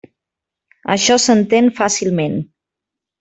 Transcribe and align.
Això 0.95 1.17
s'entén 1.25 1.69
fàcilment. 1.81 2.39